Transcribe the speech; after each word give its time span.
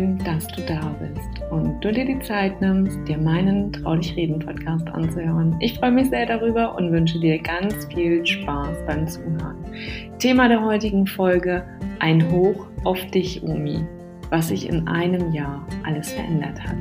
schön, 0.00 0.18
dass 0.24 0.46
du 0.48 0.62
da 0.62 0.96
bist 0.98 1.42
und 1.50 1.80
du 1.84 1.92
dir 1.92 2.06
die 2.06 2.18
Zeit 2.20 2.60
nimmst, 2.60 2.98
dir 3.06 3.18
meinen 3.18 3.70
Traulich 3.72 4.16
Reden 4.16 4.38
Podcast 4.38 4.88
anzuhören. 4.88 5.56
Ich 5.60 5.74
freue 5.74 5.90
mich 5.92 6.08
sehr 6.08 6.24
darüber 6.24 6.74
und 6.74 6.90
wünsche 6.90 7.20
dir 7.20 7.38
ganz 7.38 7.86
viel 7.86 8.24
Spaß 8.24 8.78
beim 8.86 9.06
Zuhören. 9.06 9.58
Thema 10.18 10.48
der 10.48 10.64
heutigen 10.64 11.06
Folge: 11.06 11.66
Ein 11.98 12.30
Hoch 12.30 12.66
auf 12.84 13.04
dich, 13.10 13.42
Omi, 13.42 13.84
was 14.30 14.48
sich 14.48 14.68
in 14.68 14.88
einem 14.88 15.32
Jahr 15.34 15.66
alles 15.84 16.12
verändert 16.12 16.58
hat. 16.62 16.78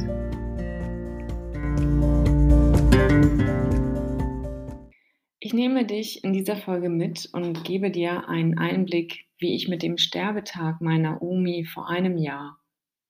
Ich 5.41 5.53
nehme 5.53 5.85
dich 5.85 6.23
in 6.23 6.31
dieser 6.31 6.55
Folge 6.55 6.89
mit 6.89 7.27
und 7.33 7.65
gebe 7.65 7.91
dir 7.91 8.29
einen 8.29 8.57
Einblick, 8.57 9.25
wie 9.39 9.55
ich 9.55 9.67
mit 9.67 9.83
dem 9.83 9.97
Sterbetag 9.97 10.79
meiner 10.79 11.21
Omi 11.21 11.65
vor 11.65 11.89
einem 11.89 12.17
Jahr 12.17 12.58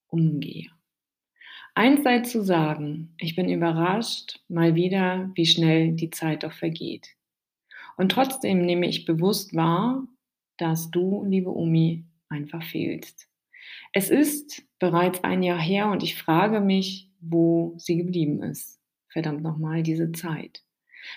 umgehe. 0.10 0.70
Eins 1.76 2.04
sei 2.04 2.20
zu 2.20 2.44
sagen, 2.44 3.14
ich 3.18 3.36
bin 3.36 3.50
überrascht 3.50 4.42
mal 4.50 4.76
wieder, 4.76 5.32
wie 5.36 5.46
schnell 5.46 5.94
die 5.94 6.10
Zeit 6.10 6.44
doch 6.44 6.52
vergeht. 6.52 7.16
Und 7.96 8.12
trotzdem 8.12 8.66
nehme 8.66 8.88
ich 8.88 9.06
bewusst 9.06 9.56
wahr, 9.56 10.08
dass 10.58 10.92
du, 10.92 11.24
liebe 11.26 11.56
Omi, 11.56 12.06
einfach 12.28 12.64
fehlst. 12.64 13.30
Es 13.94 14.10
ist 14.10 14.64
bereits 14.80 15.24
ein 15.24 15.44
Jahr 15.44 15.60
her 15.60 15.90
und 15.90 16.04
ich 16.04 16.16
frage 16.16 16.60
mich, 16.60 17.10
wo 17.20 17.76
sie 17.78 17.98
geblieben 17.98 18.44
ist. 18.44 18.80
Verdammt 19.10 19.42
nochmal 19.42 19.84
diese 19.84 20.12
Zeit. 20.12 20.64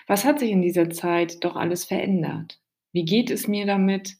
Was 0.07 0.25
hat 0.25 0.39
sich 0.39 0.51
in 0.51 0.61
dieser 0.61 0.89
Zeit 0.89 1.43
doch 1.43 1.55
alles 1.55 1.85
verändert? 1.85 2.59
Wie 2.91 3.05
geht 3.05 3.29
es 3.29 3.47
mir 3.47 3.65
damit? 3.65 4.17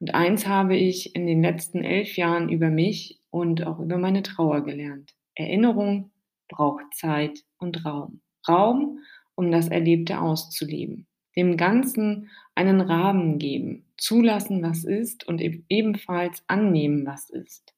Und 0.00 0.14
eins 0.14 0.46
habe 0.46 0.76
ich 0.76 1.14
in 1.16 1.26
den 1.26 1.42
letzten 1.42 1.82
elf 1.82 2.16
Jahren 2.16 2.48
über 2.48 2.70
mich 2.70 3.17
und 3.30 3.66
auch 3.66 3.78
über 3.78 3.98
meine 3.98 4.22
Trauer 4.22 4.64
gelernt. 4.64 5.14
Erinnerung 5.34 6.10
braucht 6.48 6.94
Zeit 6.94 7.44
und 7.58 7.84
Raum. 7.84 8.20
Raum, 8.48 9.00
um 9.34 9.50
das 9.50 9.68
Erlebte 9.68 10.20
auszuleben. 10.20 11.06
Dem 11.36 11.56
Ganzen 11.56 12.30
einen 12.54 12.80
Rahmen 12.80 13.38
geben, 13.38 13.84
zulassen, 13.96 14.62
was 14.62 14.84
ist 14.84 15.28
und 15.28 15.40
e-, 15.40 15.62
ebenfalls 15.68 16.42
annehmen, 16.48 17.06
was 17.06 17.30
ist. 17.30 17.74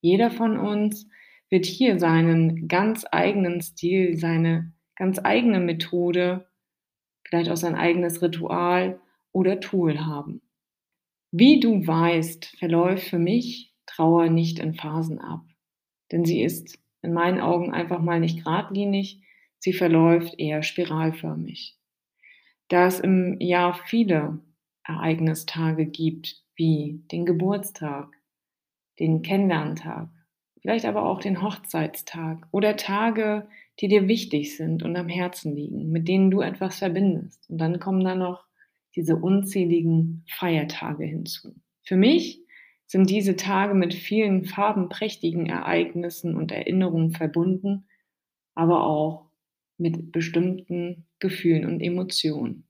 Jeder 0.00 0.30
von 0.30 0.56
uns 0.56 1.08
wird 1.50 1.66
hier 1.66 1.98
seinen 1.98 2.68
ganz 2.68 3.04
eigenen 3.10 3.60
Stil, 3.60 4.16
seine 4.16 4.72
ganz 4.96 5.20
eigene 5.22 5.60
Methode 5.60 6.46
vielleicht 7.28 7.50
auch 7.50 7.56
sein 7.56 7.74
eigenes 7.74 8.22
Ritual 8.22 9.00
oder 9.32 9.60
Tool 9.60 10.00
haben. 10.00 10.42
Wie 11.32 11.60
du 11.60 11.86
weißt, 11.86 12.56
verläuft 12.58 13.08
für 13.08 13.18
mich 13.18 13.74
Trauer 13.86 14.28
nicht 14.28 14.58
in 14.58 14.74
Phasen 14.74 15.18
ab, 15.18 15.44
denn 16.12 16.24
sie 16.24 16.42
ist 16.42 16.78
in 17.02 17.12
meinen 17.12 17.40
Augen 17.40 17.72
einfach 17.72 18.00
mal 18.00 18.20
nicht 18.20 18.44
geradlinig, 18.44 19.22
sie 19.58 19.72
verläuft 19.72 20.38
eher 20.38 20.62
spiralförmig. 20.62 21.78
Da 22.68 22.86
es 22.86 23.00
im 23.00 23.40
Jahr 23.40 23.74
viele 23.74 24.40
Ereignistage 24.84 25.86
gibt, 25.86 26.42
wie 26.56 27.04
den 27.12 27.24
Geburtstag, 27.26 28.08
den 28.98 29.22
Kennenlerntag, 29.22 30.08
vielleicht 30.60 30.84
aber 30.84 31.04
auch 31.04 31.20
den 31.20 31.42
Hochzeitstag 31.42 32.48
oder 32.50 32.76
Tage, 32.76 33.48
die 33.80 33.88
dir 33.88 34.08
wichtig 34.08 34.56
sind 34.56 34.82
und 34.82 34.96
am 34.96 35.08
Herzen 35.08 35.54
liegen, 35.54 35.90
mit 35.90 36.08
denen 36.08 36.30
du 36.30 36.40
etwas 36.40 36.78
verbindest. 36.78 37.48
Und 37.50 37.58
dann 37.58 37.78
kommen 37.78 38.04
da 38.04 38.14
noch 38.14 38.46
diese 38.96 39.16
unzähligen 39.16 40.24
Feiertage 40.28 41.04
hinzu. 41.04 41.54
Für 41.82 41.96
mich 41.96 42.45
sind 42.86 43.10
diese 43.10 43.36
Tage 43.36 43.74
mit 43.74 43.94
vielen 43.94 44.44
farbenprächtigen 44.44 45.46
Ereignissen 45.46 46.36
und 46.36 46.52
Erinnerungen 46.52 47.10
verbunden, 47.10 47.86
aber 48.54 48.86
auch 48.86 49.26
mit 49.78 50.12
bestimmten 50.12 51.06
Gefühlen 51.18 51.66
und 51.66 51.80
Emotionen. 51.80 52.66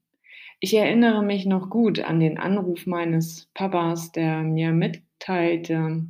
Ich 0.59 0.73
erinnere 0.73 1.23
mich 1.23 1.45
noch 1.45 1.69
gut 1.69 1.99
an 1.99 2.19
den 2.19 2.39
Anruf 2.39 2.87
meines 2.87 3.47
Papas, 3.53 4.11
der 4.11 4.41
mir 4.41 4.71
mitteilte, 4.71 6.07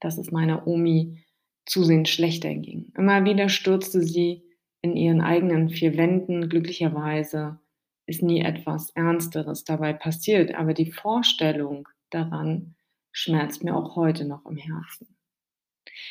dass 0.00 0.18
es 0.18 0.30
meiner 0.30 0.66
Omi 0.66 1.24
zusehends 1.64 2.10
schlechter 2.10 2.54
ging. 2.54 2.92
Immer 2.96 3.24
wieder 3.24 3.48
stürzte 3.48 4.02
sie 4.02 4.42
in 4.82 4.96
ihren 4.96 5.22
eigenen 5.22 5.70
vier 5.70 5.96
Wänden. 5.96 6.48
Glücklicherweise 6.48 7.58
ist 8.06 8.22
nie 8.22 8.40
etwas 8.40 8.90
Ernsteres 8.90 9.64
dabei 9.64 9.92
passiert, 9.92 10.54
aber 10.54 10.74
die 10.74 10.90
Vorstellung 10.90 11.88
daran 12.10 12.74
schmerzt 13.12 13.64
mir 13.64 13.76
auch 13.76 13.96
heute 13.96 14.24
noch 14.24 14.46
im 14.46 14.56
Herzen. 14.56 15.16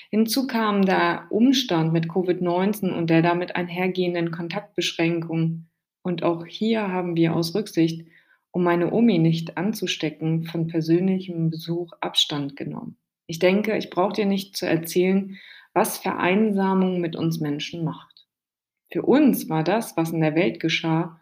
Hinzu 0.10 0.48
kam 0.48 0.84
der 0.86 1.28
Umstand 1.30 1.94
mit 1.94 2.08
Covid-19 2.08 2.92
und 2.92 3.10
der 3.10 3.22
damit 3.22 3.56
einhergehenden 3.56 4.32
Kontaktbeschränkungen. 4.32 5.70
Und 6.02 6.24
auch 6.24 6.46
hier 6.46 6.88
haben 6.88 7.16
wir 7.16 7.36
aus 7.36 7.56
Rücksicht, 7.56 8.08
um 8.52 8.64
meine 8.64 8.92
Omi 8.92 9.20
nicht 9.20 9.58
anzustecken, 9.58 10.44
von 10.44 10.68
persönlichem 10.68 11.50
Besuch 11.50 11.94
Abstand 12.02 12.56
genommen. 12.56 12.98
Ich 13.28 13.40
denke, 13.40 13.78
ich 13.78 13.90
brauche 13.90 14.14
dir 14.14 14.26
nicht 14.26 14.58
zu 14.58 14.66
erzählen, 14.66 15.38
was 15.74 16.00
Vereinsamung 16.00 17.00
mit 17.00 17.16
uns 17.16 17.40
Menschen 17.40 17.84
macht. 17.84 18.28
Für 18.92 19.04
uns 19.04 19.50
war 19.50 19.64
das, 19.64 19.96
was 19.98 20.12
in 20.12 20.22
der 20.22 20.34
Welt 20.34 20.59
geschah, 20.59 21.20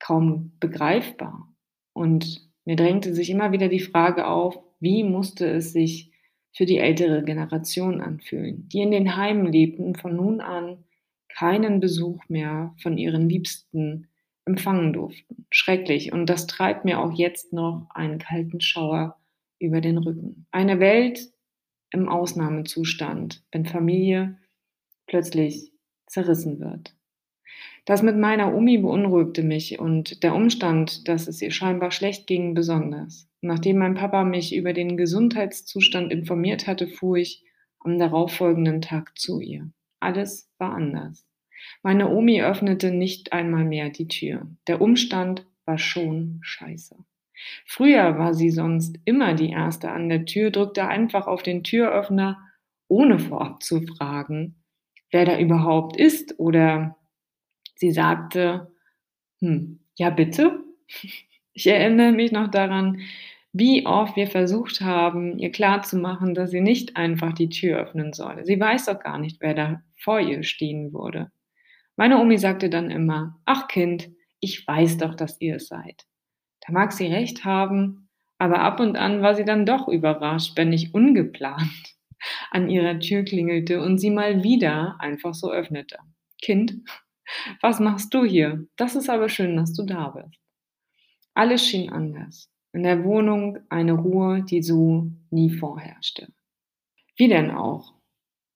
kaum 0.00 0.52
begreifbar. 0.58 1.48
Und 1.92 2.50
mir 2.64 2.74
drängte 2.74 3.14
sich 3.14 3.30
immer 3.30 3.52
wieder 3.52 3.68
die 3.68 3.80
Frage 3.80 4.26
auf, 4.26 4.58
wie 4.80 5.04
musste 5.04 5.46
es 5.46 5.72
sich 5.72 6.10
für 6.52 6.66
die 6.66 6.78
ältere 6.78 7.24
Generation 7.24 8.00
anfühlen, 8.00 8.68
die 8.68 8.80
in 8.80 8.90
den 8.90 9.16
Heimen 9.16 9.50
lebten 9.50 9.94
von 9.94 10.14
nun 10.16 10.40
an 10.40 10.84
keinen 11.28 11.80
Besuch 11.80 12.22
mehr 12.28 12.74
von 12.80 12.96
ihren 12.96 13.28
Liebsten 13.28 14.08
empfangen 14.44 14.92
durften. 14.92 15.46
Schrecklich. 15.50 16.12
Und 16.12 16.26
das 16.26 16.46
treibt 16.46 16.84
mir 16.84 17.00
auch 17.00 17.12
jetzt 17.12 17.52
noch 17.52 17.88
einen 17.90 18.18
kalten 18.18 18.60
Schauer 18.60 19.16
über 19.58 19.80
den 19.80 19.98
Rücken. 19.98 20.46
Eine 20.52 20.78
Welt, 20.78 21.34
im 21.94 22.08
Ausnahmezustand, 22.08 23.44
wenn 23.52 23.66
Familie 23.66 24.36
plötzlich 25.06 25.72
zerrissen 26.06 26.58
wird. 26.58 26.94
Das 27.84 28.02
mit 28.02 28.16
meiner 28.16 28.54
Omi 28.54 28.78
beunruhigte 28.78 29.42
mich 29.42 29.78
und 29.78 30.22
der 30.22 30.34
Umstand, 30.34 31.06
dass 31.06 31.28
es 31.28 31.42
ihr 31.42 31.50
scheinbar 31.50 31.90
schlecht 31.90 32.26
ging, 32.26 32.54
besonders. 32.54 33.28
Nachdem 33.42 33.76
mein 33.76 33.94
Papa 33.94 34.24
mich 34.24 34.54
über 34.56 34.72
den 34.72 34.96
Gesundheitszustand 34.96 36.10
informiert 36.10 36.66
hatte, 36.66 36.86
fuhr 36.88 37.16
ich 37.16 37.44
am 37.80 37.98
darauffolgenden 37.98 38.80
Tag 38.80 39.18
zu 39.18 39.40
ihr. 39.40 39.70
Alles 40.00 40.50
war 40.58 40.72
anders. 40.72 41.26
Meine 41.82 42.08
Omi 42.08 42.42
öffnete 42.42 42.90
nicht 42.90 43.34
einmal 43.34 43.64
mehr 43.64 43.90
die 43.90 44.08
Tür. 44.08 44.46
Der 44.66 44.80
Umstand 44.80 45.46
war 45.66 45.78
schon 45.78 46.40
scheiße. 46.42 46.96
Früher 47.66 48.18
war 48.18 48.32
sie 48.32 48.50
sonst 48.50 48.98
immer 49.04 49.34
die 49.34 49.50
Erste 49.50 49.90
an 49.90 50.08
der 50.08 50.24
Tür, 50.24 50.50
drückte 50.50 50.86
einfach 50.88 51.26
auf 51.26 51.42
den 51.42 51.64
Türöffner, 51.64 52.38
ohne 52.88 53.18
vorab 53.18 53.62
zu 53.62 53.82
fragen, 53.82 54.62
wer 55.10 55.24
da 55.24 55.38
überhaupt 55.38 55.96
ist. 55.96 56.38
Oder 56.38 56.96
sie 57.74 57.92
sagte, 57.92 58.72
hm, 59.40 59.80
ja 59.96 60.10
bitte. 60.10 60.60
Ich 61.56 61.68
erinnere 61.68 62.10
mich 62.10 62.32
noch 62.32 62.48
daran, 62.50 63.02
wie 63.52 63.86
oft 63.86 64.16
wir 64.16 64.26
versucht 64.26 64.80
haben, 64.80 65.38
ihr 65.38 65.52
klarzumachen, 65.52 66.34
dass 66.34 66.50
sie 66.50 66.60
nicht 66.60 66.96
einfach 66.96 67.32
die 67.32 67.48
Tür 67.48 67.78
öffnen 67.78 68.12
solle. 68.12 68.44
Sie 68.44 68.58
weiß 68.58 68.86
doch 68.86 68.98
gar 68.98 69.18
nicht, 69.18 69.40
wer 69.40 69.54
da 69.54 69.80
vor 69.96 70.18
ihr 70.18 70.42
stehen 70.42 70.92
würde. 70.92 71.30
Meine 71.94 72.18
Omi 72.18 72.38
sagte 72.38 72.68
dann 72.68 72.90
immer, 72.90 73.38
ach 73.44 73.68
Kind, 73.68 74.10
ich 74.40 74.66
weiß 74.66 74.98
doch, 74.98 75.14
dass 75.14 75.40
ihr 75.40 75.56
es 75.56 75.68
seid. 75.68 76.04
Da 76.66 76.72
mag 76.72 76.92
sie 76.92 77.06
recht 77.06 77.44
haben, 77.44 78.08
aber 78.38 78.58
ab 78.58 78.80
und 78.80 78.96
an 78.96 79.22
war 79.22 79.36
sie 79.36 79.44
dann 79.44 79.66
doch 79.66 79.86
überrascht, 79.86 80.56
wenn 80.56 80.72
ich 80.72 80.92
ungeplant 80.92 81.94
an 82.50 82.68
ihrer 82.68 82.98
Tür 82.98 83.22
klingelte 83.22 83.80
und 83.80 83.98
sie 83.98 84.10
mal 84.10 84.42
wieder 84.42 84.96
einfach 84.98 85.34
so 85.34 85.52
öffnete. 85.52 85.98
Kind, 86.42 86.74
was 87.60 87.80
machst 87.80 88.12
du 88.14 88.24
hier? 88.24 88.66
Das 88.76 88.94
ist 88.94 89.08
aber 89.08 89.28
schön, 89.28 89.56
dass 89.56 89.72
du 89.74 89.84
da 89.84 90.10
bist. 90.10 90.38
Alles 91.34 91.66
schien 91.66 91.90
anders. 91.90 92.50
In 92.72 92.82
der 92.82 93.04
Wohnung 93.04 93.58
eine 93.68 93.92
Ruhe, 93.92 94.42
die 94.42 94.62
so 94.62 95.10
nie 95.30 95.50
vorherrschte. 95.50 96.28
Wie 97.16 97.28
denn 97.28 97.50
auch? 97.50 97.94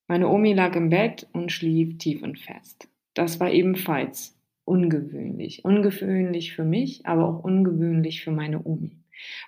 Meine 0.09 0.29
Omi 0.29 0.55
lag 0.55 0.75
im 0.75 0.91
Bett 0.91 1.29
und 1.33 1.53
schlief 1.53 1.99
tief 1.99 2.23
und 2.23 2.39
fest. 2.39 2.89
Das 3.15 3.41
war 3.41 3.51
ebenfalls 3.51 4.39
ungewöhnlich. 4.65 5.65
Ungewöhnlich 5.65 6.55
für 6.55 6.65
mich, 6.65 7.07
aber 7.07 7.29
auch 7.29 7.45
ungewöhnlich 7.45 8.23
für 8.23 8.31
meine 8.31 8.63
Omi. 8.65 8.97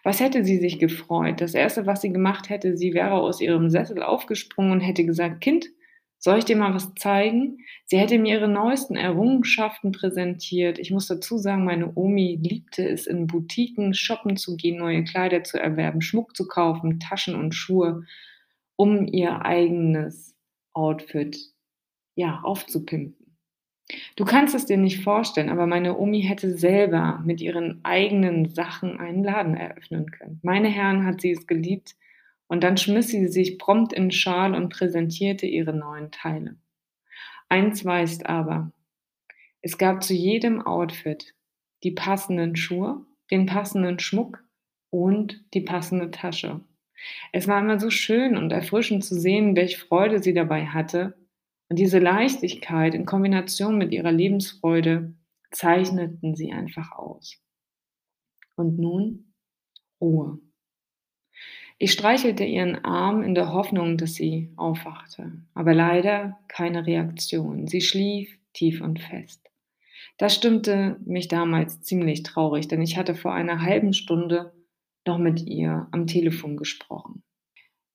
Was 0.03 0.21
hätte 0.21 0.45
sie 0.45 0.59
sich 0.59 0.79
gefreut? 0.79 1.41
Das 1.41 1.55
Erste, 1.55 1.87
was 1.87 2.01
sie 2.01 2.13
gemacht 2.13 2.49
hätte, 2.49 2.77
sie 2.77 2.95
wäre 2.95 3.15
aus 3.15 3.41
ihrem 3.41 3.71
Sessel 3.71 4.03
aufgesprungen 4.03 4.73
und 4.73 4.81
hätte 4.81 5.05
gesagt, 5.05 5.41
Kind, 5.41 5.67
soll 6.21 6.39
ich 6.39 6.45
dir 6.45 6.57
mal 6.57 6.75
was 6.75 6.95
zeigen? 6.95 7.65
Sie 7.87 7.99
hätte 7.99 8.19
mir 8.19 8.35
ihre 8.35 8.49
neuesten 8.49 8.95
Errungenschaften 8.95 9.91
präsentiert. 9.91 10.79
Ich 10.79 10.91
muss 10.91 11.09
dazu 11.09 11.39
sagen, 11.39 11.65
meine 11.65 11.97
Omi 11.97 12.39
liebte 12.41 12.87
es, 12.87 13.07
in 13.07 13.27
Boutiquen 13.27 13.95
shoppen 13.95 14.37
zu 14.37 14.57
gehen, 14.57 14.79
neue 14.79 15.03
Kleider 15.03 15.43
zu 15.43 15.59
erwerben, 15.59 16.03
Schmuck 16.03 16.37
zu 16.37 16.47
kaufen, 16.47 17.01
Taschen 17.01 17.35
und 17.35 17.55
Schuhe. 17.55 18.05
um 18.77 19.07
ihr 19.07 19.45
eigenes 19.45 20.35
Outfit 20.73 21.39
ja, 22.15 22.41
aufzupimpen. 22.43 23.37
Du 24.17 24.25
kannst 24.25 24.55
es 24.55 24.67
dir 24.67 24.77
nicht 24.77 25.03
vorstellen, 25.03 25.51
aber 25.51 25.67
meine 25.67 25.99
Omi 25.99 26.23
hätte 26.23 26.57
selber 26.57 27.23
mit 27.25 27.41
ihren 27.41 27.81
eigenen 27.85 28.49
Sachen 28.49 28.99
einen 28.99 29.25
Laden 29.25 29.57
eröffnen 29.57 30.11
können. 30.11 30.41
Meine 30.43 30.69
Herren 30.69 31.05
hat 31.05 31.21
sie 31.21 31.33
es 31.33 31.47
geliebt 31.47 31.97
und 32.51 32.65
dann 32.65 32.77
schmiss 32.77 33.09
sie 33.09 33.29
sich 33.29 33.59
prompt 33.59 33.93
in 33.93 34.07
den 34.07 34.11
Schal 34.11 34.57
und 34.57 34.71
präsentierte 34.71 35.47
ihre 35.47 35.73
neuen 35.73 36.11
Teile. 36.11 36.57
Eins 37.49 37.85
weißt 37.85 38.27
aber, 38.27 38.73
es 39.63 39.79
gab 39.79 40.03
zu 40.03 40.15
jedem 40.15 40.61
Outfit 40.61 41.37
die 41.85 41.93
passenden 41.93 42.57
Schuhe, 42.57 43.07
den 43.31 43.47
passenden 43.47 44.01
Schmuck 44.01 44.43
und 44.91 45.45
die 45.55 45.61
passende 45.61 46.11
Tasche. 46.11 46.61
Es 47.33 47.47
war 47.47 47.61
immer 47.61 47.79
so 47.79 47.89
schön 47.89 48.37
und 48.37 48.51
erfrischend 48.51 49.05
zu 49.05 49.15
sehen, 49.15 49.55
welche 49.55 49.79
Freude 49.79 50.21
sie 50.21 50.35
dabei 50.35 50.67
hatte. 50.67 51.17
Und 51.69 51.79
diese 51.79 52.01
Leichtigkeit 52.01 52.97
in 52.97 53.07
Kombination 53.07 53.79
mit 53.79 53.93
ihrer 53.93 54.11
Lebensfreude 54.11 55.15
zeichneten 55.53 56.35
sie 56.35 56.53
einfach 56.53 56.91
aus. 56.91 57.41
Und 58.57 58.77
nun 58.77 59.35
Ruhe. 60.01 60.41
Ich 61.83 61.93
streichelte 61.93 62.45
ihren 62.45 62.85
Arm 62.85 63.23
in 63.23 63.35
der 63.35 63.55
Hoffnung, 63.55 63.97
dass 63.97 64.13
sie 64.13 64.53
aufwachte, 64.57 65.33
aber 65.55 65.73
leider 65.73 66.39
keine 66.47 66.87
Reaktion. 66.87 67.69
Sie 67.69 67.81
schlief 67.81 68.39
tief 68.53 68.83
und 68.83 69.01
fest. 69.01 69.49
Das 70.19 70.35
stimmte 70.35 71.01
mich 71.07 71.29
damals 71.29 71.81
ziemlich 71.81 72.23
traurig, 72.23 72.69
denn 72.69 72.83
ich 72.83 72.99
hatte 72.99 73.15
vor 73.15 73.33
einer 73.33 73.63
halben 73.63 73.95
Stunde 73.95 74.53
noch 75.07 75.17
mit 75.17 75.47
ihr 75.47 75.89
am 75.91 76.07
Telefon 76.07 76.59
gesprochen. 76.59 77.23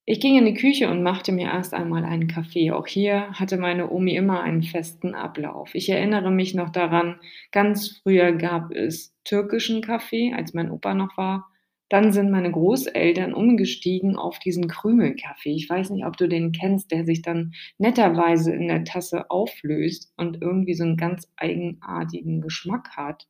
Ich 0.06 0.20
ging 0.20 0.36
in 0.36 0.46
die 0.46 0.56
Küche 0.56 0.90
und 0.90 1.04
machte 1.04 1.32
mir 1.32 1.50
erst 1.50 1.76
einmal 1.76 2.06
einen 2.06 2.28
Kaffee. 2.28 2.72
Auch 2.72 2.88
hier 2.88 3.30
hatte 3.34 3.58
meine 3.58 3.92
Omi 3.92 4.16
immer 4.16 4.42
einen 4.42 4.64
festen 4.64 5.14
Ablauf. 5.14 5.76
Ich 5.76 5.90
erinnere 5.90 6.32
mich 6.32 6.56
noch 6.56 6.72
daran, 6.72 7.20
ganz 7.52 8.00
früher 8.02 8.32
gab 8.32 8.72
es 8.72 9.16
türkischen 9.26 9.84
Kaffee, 9.84 10.34
als 10.34 10.56
mein 10.56 10.72
Opa 10.72 10.96
noch 10.96 11.16
war. 11.18 11.52
Dann 11.90 12.12
sind 12.12 12.32
meine 12.32 12.52
Großeltern 12.52 13.34
umgestiegen 13.34 14.16
auf 14.16 14.40
diesen 14.40 14.68
Krümelkaffee. 14.68 15.54
Ich 15.54 15.70
weiß 15.70 15.92
nicht, 15.92 16.06
ob 16.06 16.18
du 16.18 16.28
den 16.28 16.52
kennst, 16.52 16.92
der 16.92 17.06
sich 17.06 17.22
dann 17.22 17.54
netterweise 17.78 18.54
in 18.54 18.68
der 18.68 18.84
Tasse 18.84 19.30
auflöst 19.30 20.12
und 20.18 20.42
irgendwie 20.42 20.74
so 20.74 20.84
einen 20.84 20.98
ganz 20.98 21.32
eigenartigen 21.38 22.42
Geschmack 22.42 22.98
hat 22.98 23.28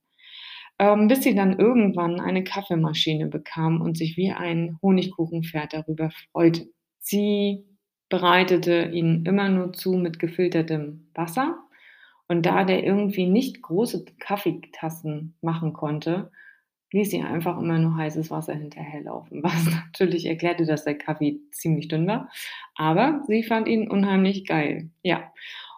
ähm, 0.79 1.07
bis 1.07 1.23
sie 1.23 1.35
dann 1.35 1.57
irgendwann 1.57 2.19
eine 2.19 2.43
Kaffeemaschine 2.43 3.27
bekam 3.27 3.81
und 3.81 3.97
sich 3.97 4.17
wie 4.17 4.31
ein 4.31 4.77
Honigkuchenpferd 4.81 5.73
darüber 5.73 6.11
freute. 6.31 6.67
Sie 6.99 7.65
bereitete 8.09 8.89
ihn 8.93 9.23
immer 9.25 9.49
nur 9.49 9.73
zu 9.73 9.93
mit 9.93 10.19
gefiltertem 10.19 11.09
Wasser 11.13 11.57
und 12.27 12.45
da 12.45 12.63
der 12.63 12.83
irgendwie 12.83 13.27
nicht 13.27 13.61
große 13.61 14.05
Kaffeetassen 14.19 15.35
machen 15.41 15.73
konnte, 15.73 16.31
ließ 16.95 17.11
sie 17.11 17.21
einfach 17.21 17.59
immer 17.59 17.77
nur 17.77 17.97
heißes 17.97 18.31
Wasser 18.31 18.55
hinterherlaufen, 18.55 19.43
was 19.43 19.65
natürlich 19.65 20.25
erklärte, 20.25 20.65
dass 20.65 20.85
der 20.85 20.97
Kaffee 20.97 21.39
ziemlich 21.51 21.87
dünn 21.89 22.07
war, 22.07 22.29
aber 22.75 23.21
sie 23.27 23.43
fand 23.43 23.67
ihn 23.67 23.89
unheimlich 23.89 24.45
geil. 24.45 24.89
Ja. 25.03 25.31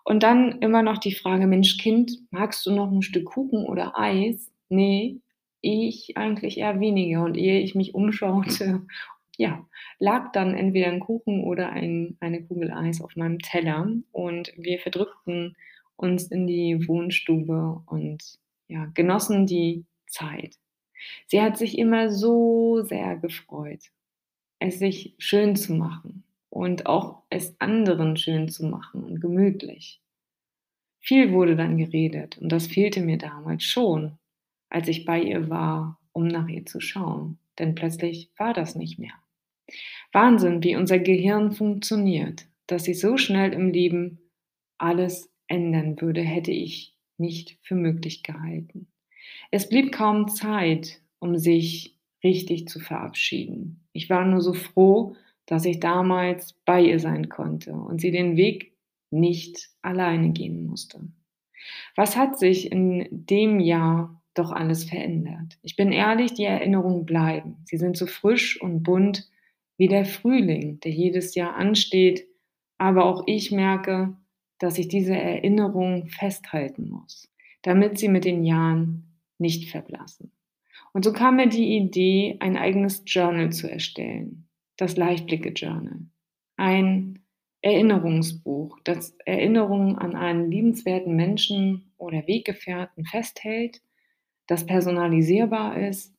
Und 0.06 0.24
dann 0.24 0.60
immer 0.60 0.84
noch 0.84 1.00
die 1.00 1.14
Frage, 1.14 1.48
Mensch 1.48 1.78
Kind, 1.78 2.12
magst 2.32 2.66
du 2.66 2.72
noch 2.72 2.90
ein 2.92 3.02
Stück 3.02 3.26
Kuchen 3.26 3.66
oder 3.66 4.00
Eis? 4.00 4.52
Ne, 4.70 5.20
ich 5.62 6.16
eigentlich 6.18 6.58
eher 6.60 6.80
weniger 6.80 7.24
und 7.24 7.36
ehe 7.38 7.60
ich 7.62 7.76
mich 7.76 7.94
umschaute, 7.96 8.82
ja, 9.38 9.66
lag 10.00 10.32
dann 10.34 10.54
entweder 10.56 10.88
'n 10.88 11.00
Kuchen 11.00 11.44
oder 11.44 11.70
ein 11.72 12.16
eine 12.22 12.44
Kugel 12.44 12.72
Eis 12.72 13.02
auf 13.02 13.16
meinem 13.16 13.40
Teller 13.40 13.88
und 14.12 14.54
wir 14.58 14.80
verdrückten 14.80 15.56
uns 15.98 16.28
in 16.28 16.48
die 16.48 16.88
Wohnstube 16.88 17.82
und, 17.88 18.40
ja, 18.68 18.86
genossen 18.94 19.46
die 19.48 19.86
Zeit. 20.08 20.56
Sie 21.28 21.42
hat 21.42 21.58
sich 21.58 21.78
immer 21.78 22.12
so 22.12 22.82
sehr 22.84 23.18
gefreut, 23.18 23.92
es 24.60 24.80
sich 24.80 25.16
schön 25.18 25.56
zu 25.56 25.74
machen 25.74 26.24
und 26.50 26.86
auch 26.86 27.24
es 27.30 27.60
anderen 27.60 28.18
schön 28.18 28.50
zu 28.50 28.66
machen 28.66 29.04
und 29.04 29.22
gemütlich. 29.22 30.02
Viel 31.00 31.32
wurde 31.32 31.56
dann 31.56 31.78
geredet 31.78 32.38
und 32.38 32.52
das 32.52 32.68
fehlte 32.68 33.02
mir 33.02 33.18
damals 33.18 33.64
schon 33.64 34.18
als 34.70 34.88
ich 34.88 35.06
bei 35.06 35.22
ihr 35.22 35.50
war, 35.50 36.00
um 36.12 36.28
nach 36.28 36.48
ihr 36.48 36.66
zu 36.66 36.80
schauen. 36.80 37.38
Denn 37.60 37.76
plötzlich 37.76 38.32
war 38.38 38.54
das 38.54 38.76
nicht 38.76 39.00
mehr. 39.00 39.14
Wahnsinn, 40.12 40.64
wie 40.64 40.76
unser 40.76 41.00
Gehirn 41.00 41.52
funktioniert, 41.52 42.48
dass 42.68 42.86
sich 42.86 43.00
so 43.00 43.18
schnell 43.18 43.54
im 43.54 43.72
Leben 43.72 44.20
alles 44.78 45.32
ändern 45.48 46.00
würde, 46.02 46.22
hätte 46.22 46.52
ich 46.52 46.96
nicht 47.18 47.58
für 47.62 47.76
möglich 47.76 48.24
gehalten. 48.24 48.88
Es 49.52 49.70
blieb 49.70 49.92
kaum 49.92 50.28
Zeit, 50.28 51.02
um 51.20 51.38
sich 51.38 51.98
richtig 52.24 52.68
zu 52.68 52.80
verabschieden. 52.80 53.88
Ich 53.94 54.10
war 54.10 54.26
nur 54.26 54.42
so 54.42 54.54
froh, 54.54 55.16
dass 55.46 55.66
ich 55.66 55.80
damals 55.80 56.54
bei 56.66 56.82
ihr 56.82 57.00
sein 57.00 57.30
konnte 57.30 57.74
und 57.74 58.02
sie 58.02 58.12
den 58.12 58.36
Weg 58.36 58.74
nicht 59.12 59.70
alleine 59.82 60.32
gehen 60.32 60.66
musste. 60.66 61.02
Was 61.96 62.18
hat 62.18 62.38
sich 62.38 62.72
in 62.72 63.08
dem 63.10 63.60
Jahr 63.60 64.18
doch 64.38 64.52
alles 64.52 64.84
verändert. 64.84 65.58
Ich 65.62 65.76
bin 65.76 65.92
ehrlich, 65.92 66.34
die 66.34 66.44
Erinnerungen 66.44 67.06
bleiben. 67.06 67.58
Sie 67.66 67.78
sind 67.78 67.98
so 67.98 68.06
frisch 68.06 68.62
und 68.62 68.84
bunt 68.84 69.30
wie 69.78 69.88
der 69.88 70.06
Frühling, 70.06 70.80
der 70.82 70.92
jedes 70.92 71.36
Jahr 71.36 71.56
ansteht. 71.56 72.28
Aber 72.78 73.06
auch 73.06 73.24
ich 73.26 73.52
merke, 73.52 74.16
dass 74.60 74.78
ich 74.78 74.88
diese 74.88 75.16
Erinnerungen 75.16 76.08
festhalten 76.08 76.90
muss, 76.90 77.32
damit 77.64 77.98
sie 77.98 78.08
mit 78.08 78.26
den 78.26 78.44
Jahren 78.44 79.17
nicht 79.40 79.70
verblassen. 79.70 80.32
Und 80.94 81.06
so 81.06 81.14
kam 81.14 81.36
mir 81.36 81.48
die 81.48 81.76
Idee, 81.78 82.38
ein 82.40 82.58
eigenes 82.58 83.04
Journal 83.06 83.52
zu 83.52 83.70
erstellen, 83.70 84.48
das 84.78 84.98
Leichtblicke 84.98 85.50
Journal. 85.50 86.00
Ein 86.56 87.20
Erinnerungsbuch, 87.62 88.80
das 88.84 89.16
Erinnerungen 89.26 89.98
an 89.98 90.16
einen 90.16 90.50
liebenswerten 90.50 91.16
Menschen 91.16 91.92
oder 91.98 92.28
Weggefährten 92.28 93.06
festhält 93.06 93.82
das 94.48 94.66
personalisierbar 94.66 95.78
ist 95.78 96.16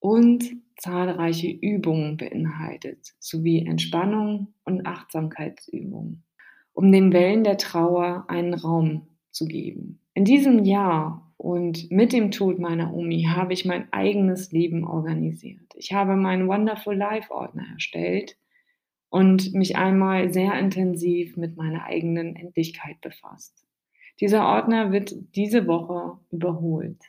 und 0.00 0.44
zahlreiche 0.76 1.50
Übungen 1.50 2.16
beinhaltet, 2.16 3.14
sowie 3.18 3.66
Entspannung 3.66 4.54
und 4.64 4.86
Achtsamkeitsübungen, 4.86 6.24
um 6.72 6.92
den 6.92 7.12
Wellen 7.12 7.42
der 7.42 7.58
Trauer 7.58 8.24
einen 8.28 8.54
Raum 8.54 9.08
zu 9.32 9.46
geben. 9.46 10.00
In 10.14 10.24
diesem 10.24 10.64
Jahr 10.64 11.27
und 11.38 11.90
mit 11.90 12.12
dem 12.12 12.32
Tod 12.32 12.58
meiner 12.58 12.92
Omi 12.92 13.22
habe 13.22 13.52
ich 13.52 13.64
mein 13.64 13.90
eigenes 13.92 14.50
Leben 14.50 14.84
organisiert. 14.84 15.72
Ich 15.76 15.92
habe 15.92 16.16
meinen 16.16 16.48
Wonderful 16.48 16.96
Life 16.96 17.30
Ordner 17.30 17.64
erstellt 17.72 18.36
und 19.08 19.54
mich 19.54 19.76
einmal 19.76 20.32
sehr 20.32 20.58
intensiv 20.58 21.36
mit 21.36 21.56
meiner 21.56 21.84
eigenen 21.84 22.34
Endlichkeit 22.34 23.00
befasst. 23.00 23.64
Dieser 24.20 24.46
Ordner 24.46 24.90
wird 24.90 25.14
diese 25.36 25.68
Woche 25.68 26.18
überholt. 26.30 27.00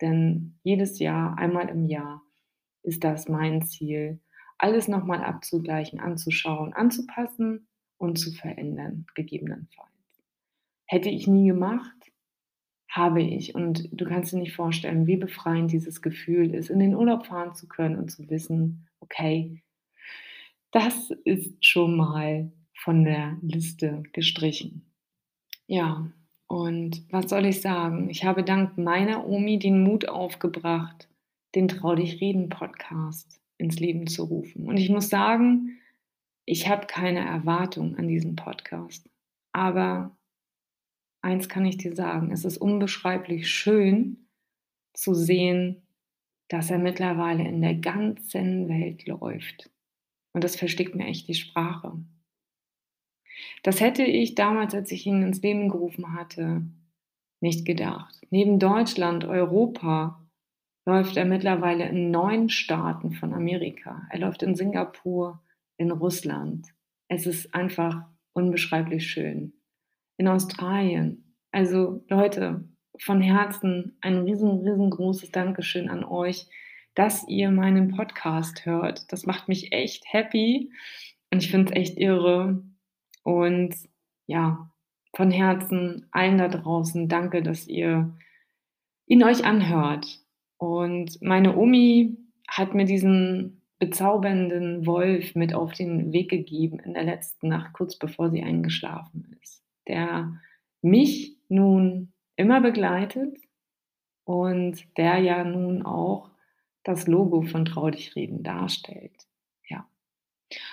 Denn 0.00 0.58
jedes 0.64 0.98
Jahr, 0.98 1.38
einmal 1.38 1.68
im 1.68 1.86
Jahr, 1.86 2.22
ist 2.82 3.04
das 3.04 3.28
mein 3.28 3.62
Ziel, 3.62 4.20
alles 4.58 4.88
nochmal 4.88 5.22
abzugleichen, 5.22 6.00
anzuschauen, 6.00 6.72
anzupassen 6.72 7.68
und 7.98 8.18
zu 8.18 8.32
verändern, 8.32 9.06
gegebenenfalls. 9.14 9.88
Hätte 10.86 11.08
ich 11.08 11.28
nie 11.28 11.46
gemacht, 11.46 11.95
habe 12.96 13.22
ich. 13.22 13.54
Und 13.54 13.88
du 13.92 14.04
kannst 14.04 14.32
dir 14.32 14.38
nicht 14.38 14.54
vorstellen, 14.54 15.06
wie 15.06 15.16
befreiend 15.16 15.72
dieses 15.72 16.02
Gefühl 16.02 16.54
ist, 16.54 16.70
in 16.70 16.78
den 16.78 16.94
Urlaub 16.94 17.26
fahren 17.26 17.54
zu 17.54 17.68
können 17.68 17.96
und 17.96 18.10
zu 18.10 18.28
wissen, 18.30 18.88
okay, 19.00 19.62
das 20.72 21.10
ist 21.24 21.64
schon 21.64 21.96
mal 21.96 22.52
von 22.74 23.04
der 23.04 23.36
Liste 23.42 24.02
gestrichen. 24.12 24.86
Ja, 25.66 26.10
und 26.48 27.02
was 27.10 27.28
soll 27.28 27.46
ich 27.46 27.60
sagen? 27.60 28.08
Ich 28.10 28.24
habe 28.24 28.44
dank 28.44 28.78
meiner 28.78 29.26
Omi 29.26 29.58
den 29.58 29.82
Mut 29.82 30.08
aufgebracht, 30.08 31.08
den 31.54 31.68
Trau 31.68 31.94
dich 31.94 32.20
reden 32.20 32.48
Podcast 32.48 33.40
ins 33.58 33.80
Leben 33.80 34.06
zu 34.06 34.24
rufen. 34.24 34.68
Und 34.68 34.76
ich 34.76 34.90
muss 34.90 35.08
sagen, 35.08 35.78
ich 36.44 36.68
habe 36.68 36.86
keine 36.86 37.20
Erwartung 37.20 37.96
an 37.96 38.06
diesen 38.06 38.36
Podcast. 38.36 39.08
Aber 39.52 40.16
eins 41.26 41.48
kann 41.48 41.66
ich 41.66 41.76
dir 41.76 41.94
sagen, 41.94 42.30
es 42.30 42.44
ist 42.44 42.56
unbeschreiblich 42.56 43.50
schön 43.50 44.28
zu 44.94 45.12
sehen, 45.12 45.82
dass 46.48 46.70
er 46.70 46.78
mittlerweile 46.78 47.46
in 47.46 47.60
der 47.60 47.74
ganzen 47.74 48.68
Welt 48.68 49.06
läuft. 49.06 49.70
Und 50.32 50.44
das 50.44 50.56
versteckt 50.56 50.94
mir 50.94 51.06
echt 51.06 51.28
die 51.28 51.34
Sprache. 51.34 51.98
Das 53.62 53.80
hätte 53.80 54.04
ich 54.04 54.34
damals, 54.34 54.74
als 54.74 54.92
ich 54.92 55.06
ihn 55.06 55.22
ins 55.22 55.42
Leben 55.42 55.68
gerufen 55.68 56.14
hatte, 56.14 56.62
nicht 57.40 57.66
gedacht. 57.66 58.20
Neben 58.30 58.58
Deutschland, 58.58 59.24
Europa 59.24 60.24
läuft 60.86 61.16
er 61.16 61.24
mittlerweile 61.24 61.88
in 61.88 62.10
neun 62.10 62.48
Staaten 62.48 63.12
von 63.12 63.34
Amerika. 63.34 64.06
Er 64.10 64.20
läuft 64.20 64.42
in 64.42 64.54
Singapur, 64.54 65.42
in 65.76 65.90
Russland, 65.90 66.72
es 67.08 67.26
ist 67.26 67.54
einfach 67.54 68.04
unbeschreiblich 68.32 69.08
schön. 69.08 69.52
In 70.16 70.28
Australien. 70.28 71.34
Also 71.52 72.04
Leute, 72.08 72.68
von 72.98 73.20
Herzen 73.20 73.96
ein 74.00 74.18
riesen, 74.18 74.60
riesengroßes 74.60 75.30
Dankeschön 75.30 75.88
an 75.88 76.04
euch, 76.04 76.46
dass 76.94 77.28
ihr 77.28 77.50
meinen 77.50 77.94
Podcast 77.94 78.64
hört. 78.64 79.12
Das 79.12 79.26
macht 79.26 79.48
mich 79.48 79.72
echt 79.72 80.04
happy 80.12 80.72
und 81.30 81.42
ich 81.42 81.50
finde 81.50 81.72
es 81.72 81.76
echt 81.76 81.98
irre. 81.98 82.62
Und 83.22 83.74
ja, 84.26 84.70
von 85.14 85.30
Herzen 85.30 86.06
allen 86.10 86.38
da 86.38 86.48
draußen 86.48 87.08
danke, 87.08 87.42
dass 87.42 87.66
ihr 87.66 88.16
ihn 89.06 89.22
euch 89.22 89.44
anhört. 89.44 90.06
Und 90.58 91.20
meine 91.20 91.56
Omi 91.56 92.16
hat 92.48 92.74
mir 92.74 92.84
diesen 92.84 93.62
bezaubernden 93.78 94.86
Wolf 94.86 95.34
mit 95.34 95.54
auf 95.54 95.72
den 95.72 96.12
Weg 96.12 96.30
gegeben 96.30 96.78
in 96.78 96.94
der 96.94 97.04
letzten 97.04 97.48
Nacht, 97.48 97.72
kurz 97.74 97.98
bevor 97.98 98.30
sie 98.30 98.42
eingeschlafen 98.42 99.36
ist, 99.42 99.62
der 99.88 100.40
mich 100.82 101.36
nun 101.48 102.12
immer 102.36 102.60
begleitet 102.60 103.38
und 104.24 104.84
der 104.96 105.18
ja 105.18 105.44
nun 105.44 105.84
auch 105.84 106.30
das 106.84 107.06
Logo 107.06 107.42
von 107.42 107.64
Trau 107.64 107.90
dich 107.90 108.14
reden 108.14 108.42
darstellt. 108.42 109.26
Ja. 109.68 109.88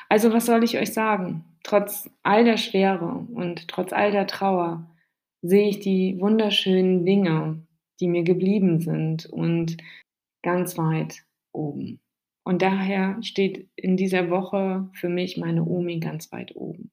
Also 0.09 0.33
was 0.33 0.45
soll 0.45 0.63
ich 0.63 0.77
euch 0.77 0.93
sagen? 0.93 1.45
Trotz 1.63 2.09
all 2.23 2.43
der 2.43 2.57
Schwere 2.57 3.25
und 3.33 3.67
trotz 3.67 3.93
all 3.93 4.11
der 4.11 4.27
Trauer 4.27 4.89
sehe 5.41 5.69
ich 5.69 5.79
die 5.79 6.19
wunderschönen 6.19 7.05
Dinge, 7.05 7.65
die 7.99 8.07
mir 8.07 8.23
geblieben 8.23 8.79
sind 8.79 9.25
und 9.25 9.77
ganz 10.41 10.77
weit 10.77 11.23
oben. 11.51 11.99
Und 12.43 12.61
daher 12.61 13.21
steht 13.23 13.69
in 13.75 13.95
dieser 13.95 14.29
Woche 14.29 14.89
für 14.93 15.09
mich 15.09 15.37
meine 15.37 15.63
Omi 15.63 15.99
ganz 15.99 16.31
weit 16.31 16.55
oben. 16.55 16.91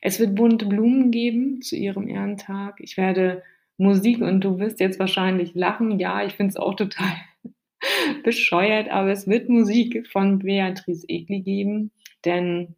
Es 0.00 0.18
wird 0.18 0.34
bunte 0.34 0.66
Blumen 0.66 1.10
geben 1.10 1.60
zu 1.62 1.76
ihrem 1.76 2.08
Ehrentag. 2.08 2.80
Ich 2.80 2.96
werde 2.96 3.42
Musik 3.76 4.20
und 4.20 4.40
du 4.42 4.58
wirst 4.58 4.80
jetzt 4.80 4.98
wahrscheinlich 4.98 5.54
lachen. 5.54 5.98
Ja, 5.98 6.24
ich 6.24 6.34
finde 6.34 6.50
es 6.50 6.56
auch 6.56 6.74
total 6.74 7.12
bescheuert, 8.24 8.88
aber 8.90 9.10
es 9.10 9.26
wird 9.26 9.48
Musik 9.48 10.06
von 10.10 10.38
Beatrice 10.38 11.08
Egli 11.08 11.40
geben, 11.40 11.90
denn 12.24 12.74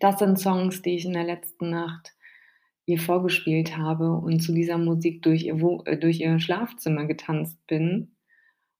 das 0.00 0.18
sind 0.18 0.38
Songs, 0.38 0.82
die 0.82 0.96
ich 0.96 1.04
in 1.04 1.12
der 1.12 1.24
letzten 1.24 1.70
Nacht 1.70 2.14
ihr 2.86 2.98
vorgespielt 2.98 3.76
habe 3.76 4.12
und 4.12 4.40
zu 4.40 4.52
dieser 4.52 4.78
Musik 4.78 5.22
durch 5.22 5.44
ihr, 5.44 5.56
äh, 5.84 5.96
durch 5.96 6.20
ihr 6.20 6.40
Schlafzimmer 6.40 7.06
getanzt 7.06 7.58
bin. 7.66 8.16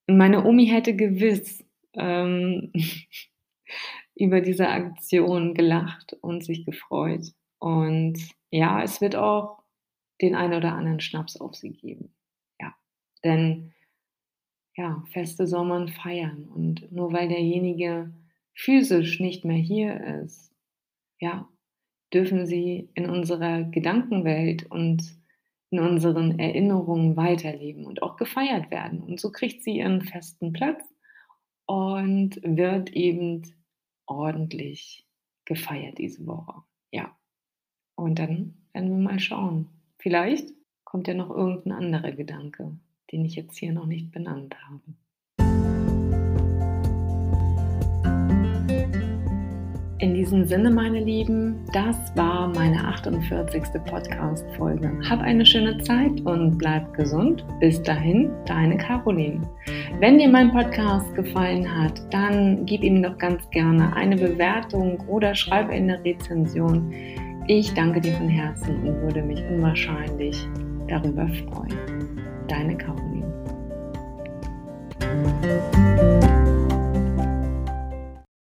Und 0.07 0.17
meine 0.17 0.45
Omi 0.45 0.67
hätte 0.67 0.97
gewiss 0.97 1.65
ähm, 1.95 2.73
über 4.15 4.41
diese 4.41 4.69
Aktion 4.69 5.55
gelacht 5.55 6.17
und 6.21 6.45
sich 6.45 6.65
gefreut. 6.65 7.33
Und 7.63 8.19
ja, 8.51 8.83
es 8.83 9.01
wird 9.01 9.15
auch 9.15 9.63
den 10.21 10.35
einen 10.35 10.55
oder 10.55 10.73
anderen 10.73 10.99
Schnaps 10.99 11.37
auf 11.37 11.55
sie 11.55 11.71
geben. 11.71 12.13
Ja, 12.61 12.75
denn 13.23 13.73
ja, 14.75 15.05
Feste 15.13 15.47
soll 15.47 15.65
man 15.67 15.87
feiern. 15.87 16.49
Und 16.49 16.91
nur 16.91 17.13
weil 17.13 17.29
derjenige 17.29 18.13
physisch 18.53 19.21
nicht 19.21 19.45
mehr 19.45 19.59
hier 19.59 20.23
ist, 20.25 20.53
ja, 21.21 21.49
dürfen 22.13 22.47
sie 22.47 22.91
in 22.95 23.09
unserer 23.09 23.63
Gedankenwelt 23.63 24.69
und 24.69 25.05
in 25.71 25.79
unseren 25.79 26.41
Erinnerungen 26.41 27.17
weiterleben 27.17 27.87
und 27.87 28.03
auch 28.03 28.17
gefeiert 28.17 28.73
werden. 28.73 29.05
Und 29.05 29.21
so 29.21 29.31
kriegt 29.31 29.63
sie 29.63 29.77
ihren 29.77 30.03
festen 30.03 30.53
Platz 30.53 30.83
und 31.67 32.41
wird 32.43 32.91
eben 32.91 33.55
ordentlich 34.07 35.07
gefeiert 35.45 35.99
diese 35.99 36.27
Woche. 36.27 36.65
Ja. 36.91 37.17
Und 38.03 38.19
dann 38.19 38.55
werden 38.73 38.91
wir 38.91 38.99
mal 38.99 39.21
schauen. 39.21 39.69
Vielleicht 39.99 40.49
kommt 40.83 41.07
ja 41.07 41.15
noch 41.15 41.31
irgendein 41.31 41.73
anderer 41.73 42.11
Gedanke, 42.11 42.73
den 43.13 43.25
ich 43.25 43.37
jetzt 43.37 43.57
hier 43.57 43.73
noch 43.73 43.87
nicht 43.87 44.11
benannt 44.11 44.57
habe. 44.69 44.83
In 50.01 50.15
diesem 50.15 50.45
Sinne, 50.47 50.73
meine 50.73 50.99
Lieben, 50.99 51.65
das 51.73 51.97
war 52.17 52.49
meine 52.49 52.89
48. 52.89 53.63
Podcast-Folge. 53.85 54.99
Hab 55.09 55.21
eine 55.21 55.47
schöne 55.47 55.79
Zeit 55.79 56.21
und 56.23 56.59
bleib 56.59 56.93
gesund. 56.95 57.47
Bis 57.61 57.81
dahin, 57.85 58.33
deine 58.47 58.79
Caroline. 58.79 59.49
Wenn 60.01 60.19
dir 60.19 60.29
mein 60.29 60.51
Podcast 60.51 61.15
gefallen 61.15 61.73
hat, 61.73 62.03
dann 62.13 62.67
gib 62.67 62.83
ihm 62.83 63.01
doch 63.01 63.17
ganz 63.17 63.49
gerne 63.51 63.95
eine 63.95 64.17
Bewertung 64.17 64.99
oder 65.07 65.37
schreib 65.37 65.71
eine 65.71 66.05
Rezension. 66.05 66.93
Ich 67.49 67.75
danke 67.75 68.01
dir 68.01 68.13
von 68.15 68.29
Herzen 68.29 68.87
und 68.87 69.03
würde 69.03 69.23
mich 69.23 69.43
unwahrscheinlich 69.51 70.47
darüber 70.89 71.27
freuen. 71.29 72.21
Deine 72.47 72.77
Caroline. 72.77 73.27